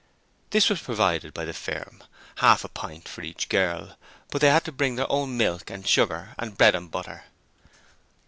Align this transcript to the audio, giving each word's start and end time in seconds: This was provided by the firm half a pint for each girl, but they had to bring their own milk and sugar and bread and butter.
This 0.49 0.67
was 0.67 0.81
provided 0.81 1.31
by 1.31 1.45
the 1.45 1.53
firm 1.53 2.03
half 2.37 2.63
a 2.63 2.67
pint 2.67 3.07
for 3.07 3.21
each 3.21 3.49
girl, 3.49 3.97
but 4.31 4.41
they 4.41 4.49
had 4.49 4.65
to 4.65 4.71
bring 4.71 4.95
their 4.95 5.05
own 5.11 5.37
milk 5.37 5.69
and 5.69 5.87
sugar 5.87 6.33
and 6.39 6.57
bread 6.57 6.73
and 6.73 6.89
butter. 6.89 7.25